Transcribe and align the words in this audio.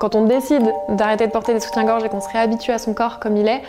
Quand 0.00 0.14
on 0.14 0.26
décide 0.26 0.62
d'arrêter 0.90 1.26
de 1.26 1.32
porter 1.32 1.54
des 1.54 1.58
soutiens-gorge 1.58 2.04
et 2.04 2.08
qu'on 2.08 2.20
se 2.20 2.28
réhabitue 2.28 2.70
à 2.70 2.78
son 2.78 2.94
corps 2.94 3.18
comme 3.18 3.36
il 3.36 3.48
est, 3.48 3.62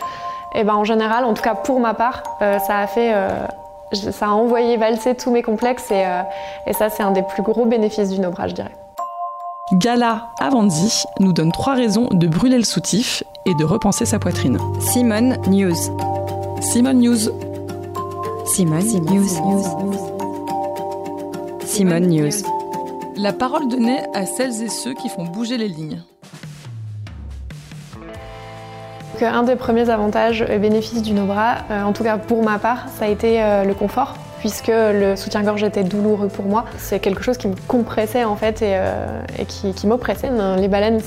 et 0.54 0.62
ben 0.62 0.74
en 0.74 0.84
général, 0.84 1.24
en 1.24 1.34
tout 1.34 1.42
cas 1.42 1.56
pour 1.56 1.80
ma 1.80 1.92
part, 1.92 2.22
euh, 2.40 2.60
ça 2.60 2.78
a 2.78 2.86
fait, 2.86 3.12
euh, 3.12 3.46
ça 3.92 4.26
a 4.26 4.30
envoyé 4.30 4.76
valser 4.76 5.16
tous 5.16 5.32
mes 5.32 5.42
complexes 5.42 5.90
et, 5.90 6.06
euh, 6.06 6.22
et 6.68 6.72
ça 6.72 6.88
c'est 6.88 7.02
un 7.02 7.10
des 7.10 7.22
plus 7.22 7.42
gros 7.42 7.64
bénéfices 7.64 8.10
du 8.10 8.20
bras, 8.20 8.46
je 8.46 8.54
dirais. 8.54 8.70
Gala 9.72 10.28
Avandi 10.38 11.02
nous 11.18 11.32
donne 11.32 11.50
trois 11.50 11.74
raisons 11.74 12.06
de 12.12 12.28
brûler 12.28 12.58
le 12.58 12.64
soutif 12.64 13.24
et 13.44 13.54
de 13.56 13.64
repenser 13.64 14.06
sa 14.06 14.20
poitrine. 14.20 14.58
Simone 14.78 15.36
News. 15.48 15.74
Simone 16.60 17.00
News. 17.00 17.28
Simone, 18.44 18.84
News. 18.84 19.28
Simone 21.64 22.06
News. 22.06 22.44
La 23.16 23.32
parole 23.32 23.66
donnée 23.66 23.98
à 24.14 24.26
celles 24.26 24.62
et 24.62 24.68
ceux 24.68 24.94
qui 24.94 25.08
font 25.08 25.24
bouger 25.24 25.56
les 25.56 25.68
lignes. 25.68 26.00
Un 29.22 29.42
des 29.42 29.56
premiers 29.56 29.90
avantages 29.90 30.44
et 30.48 30.58
bénéfices 30.58 31.02
du 31.02 31.12
Nobra, 31.12 31.58
euh, 31.70 31.82
en 31.82 31.92
tout 31.92 32.02
cas 32.02 32.16
pour 32.16 32.42
ma 32.42 32.58
part, 32.58 32.86
ça 32.88 33.04
a 33.04 33.08
été 33.08 33.42
euh, 33.42 33.64
le 33.64 33.74
confort 33.74 34.14
puisque 34.40 34.68
le 34.68 35.16
soutien-gorge 35.16 35.62
était 35.62 35.84
douloureux 35.84 36.28
pour 36.28 36.46
moi. 36.46 36.64
C'est 36.78 36.98
quelque 36.98 37.22
chose 37.22 37.36
qui 37.36 37.46
me 37.46 37.54
compressait 37.68 38.24
en 38.24 38.36
fait 38.36 38.62
et, 38.62 38.74
euh, 38.74 39.06
qui, 39.46 39.86
m'oppressait. 39.86 40.30
Les 40.58 40.68
baleines, 40.68 41.00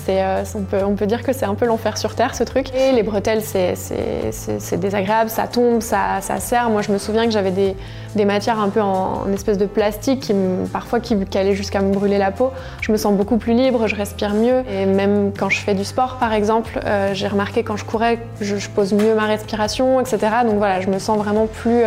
on, 0.55 0.61
peut, 0.61 0.83
on 0.85 0.93
peut 0.93 1.07
dire 1.07 1.23
que 1.23 1.33
c'est 1.33 1.45
un 1.45 1.55
peu 1.55 1.65
l'enfer 1.65 1.97
sur 1.97 2.15
Terre 2.15 2.35
ce 2.35 2.43
truc. 2.43 2.67
Et 2.75 2.91
les 2.91 3.03
bretelles, 3.03 3.41
c'est 3.41 4.79
désagréable, 4.79 5.29
ça 5.29 5.47
tombe, 5.47 5.81
ça, 5.81 6.21
serre. 6.39 6.69
Moi 6.69 6.81
je 6.83 6.91
me 6.91 6.97
souviens 6.97 7.25
que 7.25 7.31
j'avais 7.31 7.51
des, 7.51 8.25
matières 8.25 8.59
un 8.59 8.69
peu 8.69 8.81
en, 8.81 9.31
espèce 9.33 9.57
de 9.57 9.65
plastique 9.65 10.21
qui 10.21 10.33
parfois 10.71 10.99
qui, 10.99 11.15
allaient 11.35 11.55
jusqu'à 11.55 11.81
me 11.81 11.91
brûler 11.91 12.19
la 12.19 12.31
peau. 12.31 12.51
Je 12.81 12.91
me 12.91 12.97
sens 12.97 13.13
beaucoup 13.15 13.37
plus 13.37 13.53
libre, 13.53 13.87
je 13.87 13.95
respire 13.95 14.35
mieux. 14.35 14.63
Et 14.69 14.85
même 14.85 15.31
quand 15.37 15.49
je 15.49 15.59
fais 15.59 15.73
du 15.73 15.83
sport 15.83 16.17
par 16.19 16.33
exemple, 16.33 16.79
j'ai 17.13 17.27
remarqué 17.27 17.63
quand 17.63 17.77
je 17.77 17.85
courais, 17.85 18.19
je, 18.41 18.57
je, 18.57 18.69
pose 18.69 18.93
mieux 18.93 19.15
ma 19.15 19.25
respiration, 19.25 19.99
etc. 19.99 20.19
Donc 20.45 20.57
voilà, 20.57 20.81
je 20.81 20.89
me 20.89 20.99
sens 20.99 21.17
vraiment 21.17 21.47
plus 21.47 21.83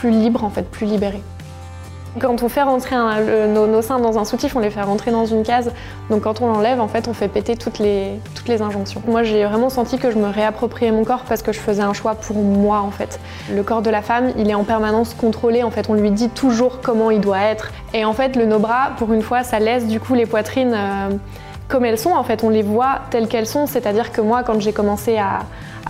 plus 0.00 0.10
libre 0.10 0.44
en 0.44 0.50
fait, 0.50 0.62
plus 0.62 0.86
libéré. 0.86 1.20
Quand 2.18 2.42
on 2.42 2.48
fait 2.48 2.62
rentrer 2.62 2.96
nos, 3.54 3.82
seins 3.82 4.00
dans 4.00 4.18
un 4.18 4.24
soutif, 4.24 4.56
on 4.56 4.58
les 4.58 4.70
fait 4.70 4.82
rentrer 4.82 5.12
dans 5.12 5.26
une 5.26 5.44
case. 5.44 5.70
Donc 6.08 6.22
quand 6.22 6.40
on 6.40 6.48
l'enlève, 6.48 6.80
en 6.80 6.88
fait, 6.88 7.06
on 7.06 7.12
fait 7.12 7.28
péter 7.28 7.54
toutes 7.54 7.78
les, 7.78 8.18
toutes 8.34 8.48
les 8.48 8.62
injonctions. 8.62 9.00
Moi, 9.06 9.22
j'ai 9.22 9.44
vraiment 9.44 9.70
senti 9.70 9.96
que 9.96 10.10
je 10.10 10.16
me 10.16 10.26
réappropriais 10.26 10.90
mon 10.90 11.04
corps 11.04 11.22
parce 11.28 11.42
que 11.42 11.52
je 11.52 11.60
faisais 11.60 11.82
un 11.82 11.92
choix 11.92 12.16
pour 12.16 12.36
moi, 12.38 12.80
en 12.80 12.90
fait. 12.90 13.20
Le 13.54 13.62
corps 13.62 13.82
de 13.82 13.90
la 13.90 14.02
femme, 14.02 14.32
il 14.36 14.50
est 14.50 14.54
en 14.54 14.64
permanence 14.64 15.14
contrôlé. 15.14 15.62
En 15.62 15.70
fait, 15.70 15.88
on 15.88 15.94
lui 15.94 16.10
dit 16.10 16.30
toujours 16.30 16.80
comment 16.80 17.12
il 17.12 17.20
doit 17.20 17.42
être. 17.42 17.70
Et 17.94 18.04
en 18.04 18.12
fait, 18.12 18.34
le 18.34 18.44
no-bras, 18.44 18.90
pour 18.96 19.12
une 19.12 19.22
fois, 19.22 19.44
ça 19.44 19.60
laisse 19.60 19.86
du 19.86 20.00
coup 20.00 20.14
les 20.14 20.26
poitrines 20.26 20.74
euh, 20.74 21.10
comme 21.70 21.84
elles 21.84 21.98
sont. 21.98 22.10
En 22.10 22.24
fait, 22.24 22.44
on 22.44 22.50
les 22.50 22.62
voit 22.62 23.00
telles 23.10 23.28
qu'elles 23.28 23.46
sont. 23.46 23.66
C'est-à-dire 23.66 24.12
que 24.12 24.20
moi, 24.20 24.42
quand 24.42 24.60
j'ai 24.60 24.72
commencé 24.72 25.16
à 25.16 25.40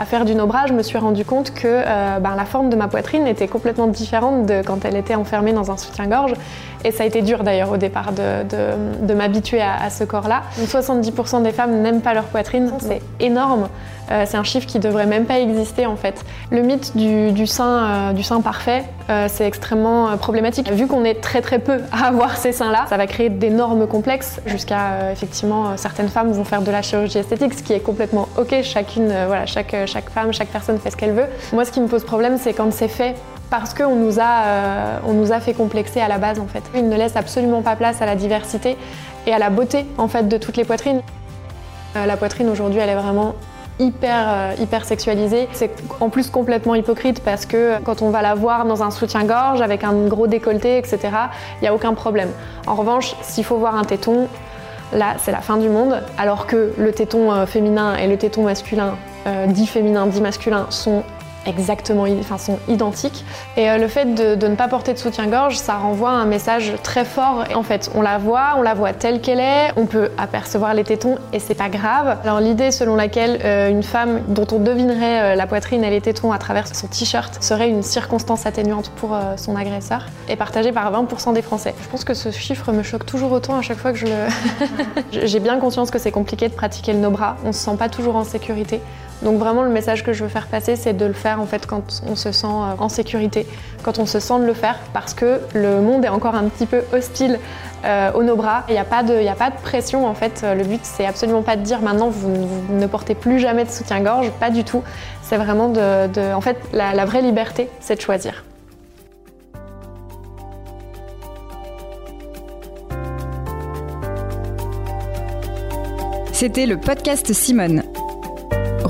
à 0.01 0.07
faire 0.07 0.25
du 0.25 0.35
no-bras, 0.35 0.67
je 0.67 0.73
me 0.73 0.83
suis 0.83 0.99
rendu 0.99 1.25
compte 1.25 1.53
que 1.53 1.67
euh, 1.67 2.19
ben, 2.21 2.35
la 2.35 2.45
forme 2.45 2.71
de 2.71 2.77
ma 2.77 2.89
poitrine 2.89 3.27
était 3.27 3.49
complètement 3.49 3.87
différente 3.87 4.47
de 4.47 4.63
quand 4.65 4.85
elle 4.85 4.97
était 4.97 5.15
enfermée 5.15 5.53
dans 5.53 5.71
un 5.71 5.77
soutien-gorge. 5.77 6.33
Et 6.85 6.91
ça 6.91 7.03
a 7.03 7.07
été 7.07 7.21
dur 7.21 7.45
d'ailleurs 7.45 7.71
au 7.71 7.77
départ 7.77 8.13
de, 8.13 9.13
m'habituer 9.13 9.61
à, 9.61 9.91
ce 9.91 10.05
corps-là. 10.05 10.43
70% 10.59 11.43
des 11.43 11.53
femmes 11.53 11.83
n'aiment 11.83 12.01
pas 12.01 12.15
leur 12.15 12.25
poitrine, 12.25 12.73
c'est 12.79 13.03
énorme. 13.19 13.69
Euh, 14.11 14.25
c'est 14.27 14.37
un 14.37 14.45
chiffre 14.45 14.67
qui 14.67 14.79
devrait 14.79 15.07
même 15.07 15.25
pas 15.25 15.39
exister 15.39 15.87
en 15.87 15.97
fait. 15.97 16.25
Le 16.51 16.63
mythe 16.63 16.97
du, 16.97 17.47
sein, 17.47 18.13
euh, 18.15 18.41
parfait, 18.43 18.85
c'est 19.29 19.47
extrêmement 19.47 20.17
problématique. 20.17 20.71
Vu 20.71 20.87
qu'on 20.87 21.05
est 21.05 21.21
très 21.21 21.41
très 21.41 21.59
peu 21.59 21.81
à 21.93 22.07
avoir 22.07 22.37
ces 22.37 22.53
seins-là, 22.53 22.87
ça 22.89 22.97
va 22.97 23.07
créer 23.07 23.29
d'énormes 23.29 23.87
complexes 23.87 24.41
jusqu'à 24.47 25.13
effectivement 25.13 25.77
certaines 25.77 26.09
femmes 26.09 26.31
vont 26.33 26.45
faire 26.45 26.63
de 26.63 26.71
la 26.71 26.81
chirurgie 26.83 27.19
esthétique, 27.19 27.55
ce 27.55 27.63
qui 27.63 27.73
est 27.73 27.81
complètement 27.81 28.29
ok. 28.39 28.63
Chacune, 28.63 29.13
voilà, 29.27 29.47
chaque 29.47 29.75
femme, 30.11 30.33
chaque 30.33 30.49
personne 30.49 30.79
fait 30.79 30.91
ce 30.91 30.97
qu'elle 30.97 31.13
veut. 31.13 31.27
Moi, 31.53 31.65
ce 31.65 31.73
qui 31.73 31.81
me 31.81 31.89
pose 31.89 32.05
problème, 32.05 32.39
c'est 32.39 32.53
quand 32.53 32.73
c'est 32.73 32.89
fait 32.89 33.17
parce 33.51 33.75
qu'on 33.75 33.97
nous, 33.97 34.21
a, 34.21 34.45
euh, 34.45 34.99
nous 35.13 35.33
a 35.33 35.41
fait 35.41 35.53
complexer 35.53 36.01
à 36.01 36.09
la 36.09 36.19
base 36.19 36.39
en 36.39 36.47
fait. 36.47 36.63
Il 36.75 36.89
ne 36.89 36.97
laisse 36.97 37.17
absolument 37.17 37.63
pas 37.63 37.77
place 37.77 38.01
à 38.01 38.07
la 38.07 38.15
diversité 38.15 38.77
et 39.27 39.35
à 39.35 39.39
la 39.39 39.51
beauté 39.51 39.85
en 39.99 40.09
fait 40.09 40.29
de 40.29 40.39
toutes 40.39 40.57
les 40.57 40.65
poitrines. 40.65 41.03
Euh, 41.97 42.07
la 42.07 42.17
poitrine 42.17 42.49
aujourd'hui 42.49 42.79
elle 42.79 42.89
est 42.89 42.95
vraiment 42.95 43.35
hyper, 43.79 44.27
euh, 44.29 44.55
hyper 44.61 44.85
sexualisée. 44.85 45.49
C'est 45.53 45.71
en 46.01 46.09
plus 46.09 46.31
complètement 46.31 46.75
hypocrite 46.75 47.23
parce 47.23 47.47
que 47.47 47.81
quand 47.85 48.03
on 48.03 48.11
va 48.11 48.23
la 48.23 48.35
voir 48.35 48.65
dans 48.65 48.83
un 48.83 48.91
soutien-gorge 48.91 49.61
avec 49.61 49.85
un 49.85 50.07
gros 50.07 50.27
décolleté, 50.27 50.79
etc., 50.79 50.99
il 51.59 51.63
n'y 51.63 51.69
a 51.69 51.75
aucun 51.75 51.95
problème. 51.95 52.31
En 52.67 52.75
revanche, 52.75 53.15
s'il 53.23 53.45
faut 53.45 53.57
voir 53.57 53.77
un 53.77 53.85
téton, 53.85 54.29
là 54.93 55.15
c'est 55.19 55.33
la 55.33 55.41
fin 55.41 55.57
du 55.57 55.69
monde, 55.69 56.03
alors 56.19 56.47
que 56.47 56.73
le 56.77 56.93
téton 56.93 57.47
féminin 57.47 57.97
et 57.97 58.07
le 58.07 58.17
téton 58.17 58.43
masculin 58.43 58.97
euh, 59.27 59.47
dit 59.47 59.67
féminin, 59.67 60.07
dit 60.07 60.23
masculin 60.23 60.67
sont 60.71 61.03
exactement 61.47 62.07
enfin, 62.21 62.39
sont 62.39 62.59
identiques. 62.69 63.25
Et 63.57 63.71
euh, 63.71 63.79
le 63.79 63.89
fait 63.89 64.15
de, 64.15 64.47
ne 64.47 64.55
pas 64.55 64.69
porter 64.69 64.93
de 64.93 64.99
soutien-gorge, 64.99 65.57
ça 65.57 65.77
renvoie 65.77 66.11
un 66.11 66.27
message 66.27 66.75
très 66.83 67.05
fort. 67.05 67.45
En 67.55 67.63
fait, 67.63 67.91
on 67.95 68.03
la 68.03 68.19
voit, 68.19 68.55
on 68.57 68.63
la 68.63 68.75
voit 68.75 68.93
telle 68.93 69.21
qu'elle 69.21 69.41
est, 69.41 69.73
on 69.77 69.87
peut 69.87 70.11
apercevoir 70.19 70.75
les 70.75 70.85
tétons 70.85 71.17
et 71.33 71.39
c'est 71.39 71.55
pas 71.55 71.69
grave. 71.69 72.19
Alors 72.25 72.41
l'idée 72.41 72.71
selon 72.71 72.97
laquelle 72.97 73.41
euh, 73.45 73.71
une 73.71 73.83
femme 73.83 74.21
dont 74.29 74.47
on 74.53 74.59
devinerait 74.59 75.37
la 75.37 75.47
poitrine 75.47 75.85
et 75.85 75.91
les 75.91 76.01
tétons 76.01 76.33
à 76.33 76.39
travers 76.39 76.67
son 76.75 76.87
t-shirt 76.87 77.43
serait 77.43 77.69
une 77.69 77.83
circonstance 77.83 78.47
atténuante 78.47 78.91
pour 78.97 79.17
son 79.37 79.57
agresseur 79.57 80.07
est 80.29 80.37
partagée 80.37 80.73
par 80.73 80.93
20% 80.93 81.33
des 81.33 81.43
Français. 81.43 81.75
Je 81.83 81.89
pense 81.89 82.05
que 82.05 82.15
ce 82.15 82.31
chiffre 82.31 82.73
me 82.73 82.83
choque 82.83 83.07
toujours 83.07 83.33
autant 83.33 83.57
à 83.57 83.63
chaque 83.63 83.79
fois 83.79 83.93
que 83.93 83.99
je 83.99 84.07
le... 84.07 84.29
J'ai 85.27 85.41
bien 85.41 85.59
conscience 85.59 85.91
que 85.91 85.99
c'est 85.99 86.13
compliqué 86.13 86.49
de 86.49 86.55
pratiquer 86.55 86.93
le 86.93 86.99
no-bras, 86.99 87.37
on 87.45 87.53
se 87.53 87.59
sent 87.59 87.77
pas 87.79 87.89
toujours 87.89 88.17
en 88.17 88.25
sécurité. 88.25 88.81
Donc 89.23 89.39
vraiment 89.39 89.63
le 89.63 89.71
message 89.71 90.03
que 90.03 90.13
je 90.13 90.23
veux 90.23 90.31
faire 90.31 90.47
passer 90.47 90.77
c'est 90.77 90.95
de 90.95 91.05
le 91.05 91.13
faire 91.13 91.41
en 91.41 91.47
fait 91.47 91.67
quand 91.67 92.03
on 92.09 92.17
se 92.17 92.33
sent 92.33 92.47
euh, 92.47 92.75
en 92.79 92.89
sécurité, 92.89 93.47
quand 93.83 93.99
on 93.99 94.07
se 94.07 94.19
sent 94.19 94.39
de 94.41 94.45
le 94.45 94.55
faire 94.55 94.79
parce 94.93 95.15
que 95.15 95.41
le 95.55 95.81
monde 95.81 96.05
est 96.05 96.09
encore 96.09 96.35
un 96.35 96.45
petit 96.45 96.67
peu 96.67 96.83
hostile 96.95 97.39
euh, 97.85 98.13
au 98.13 98.23
nos 98.23 98.37
bras. 98.37 98.65
Il 98.69 98.73
n'y 98.73 98.79
a, 98.79 98.85
pas 98.85 99.03
de, 99.03 99.63
pression 99.63 100.07
en 100.07 100.15
fait. 100.15 100.45
Le 100.45 100.65
but 100.65 100.81
c'est 100.83 101.07
absolument 101.07 101.43
pas 101.43 101.57
de 101.57 101.63
dire 101.63 101.81
maintenant 101.83 102.09
vous, 102.09 102.49
ne 102.71 102.87
portez 102.87 103.15
plus 103.15 103.39
jamais 103.39 103.65
de 103.65 103.71
soutien-gorge, 103.71 104.31
pas 104.33 104.51
du 104.51 104.65
tout. 104.65 104.83
C'est 105.23 105.37
vraiment 105.37 105.69
de, 105.69 106.33
En 106.33 106.41
fait 106.41 106.57
la 106.73 107.05
vraie 107.05 107.23
liberté 107.23 107.69
c'est 107.81 107.97
de 107.97 108.01
choisir. 108.01 108.45
C'était 116.33 116.65
le 116.65 116.79
podcast 116.79 117.35
Simone. 117.35 117.83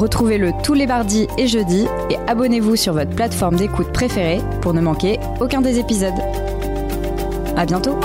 Retrouvez-le 0.01 0.53
tous 0.63 0.73
les 0.73 0.87
mardis 0.87 1.29
et 1.37 1.47
jeudis 1.47 1.87
et 2.09 2.17
abonnez-vous 2.27 2.75
sur 2.75 2.95
votre 2.95 3.11
plateforme 3.11 3.57
d'écoute 3.57 3.93
préférée 3.93 4.41
pour 4.63 4.73
ne 4.73 4.81
manquer 4.81 5.21
aucun 5.43 5.61
des 5.61 5.79
épisodes. 5.79 6.15
À 7.55 7.67
bientôt! 7.67 7.99